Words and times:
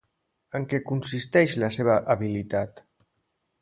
En 0.59 0.65
què 0.71 0.79
consisteix 0.93 1.55
la 1.67 1.71
seva 1.79 2.01
habilitat? 2.17 2.87